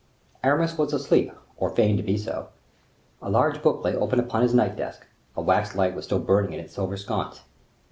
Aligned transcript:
Aramis 0.43 0.79
was 0.79 0.93
asleep 0.93 1.31
or 1.57 1.69
feigned 1.69 1.97
to 1.99 2.03
be 2.03 2.17
so. 2.17 2.47
A 3.21 3.29
large 3.29 3.61
book 3.61 3.83
lay 3.85 3.95
open 3.95 4.19
upon 4.19 4.41
his 4.41 4.51
night 4.55 4.75
desk, 4.75 5.05
a 5.35 5.43
wax 5.43 5.75
light 5.75 5.93
was 5.95 6.05
still 6.05 6.17
burning 6.17 6.53
in 6.53 6.59
its 6.59 6.73
silver 6.73 6.97
sconce. 6.97 7.41